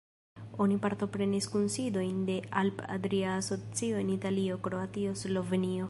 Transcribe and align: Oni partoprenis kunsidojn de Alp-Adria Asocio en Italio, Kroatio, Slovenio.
Oni 0.63 0.77
partoprenis 0.85 1.49
kunsidojn 1.55 2.23
de 2.31 2.39
Alp-Adria 2.63 3.37
Asocio 3.43 4.03
en 4.05 4.13
Italio, 4.19 4.61
Kroatio, 4.69 5.15
Slovenio. 5.27 5.77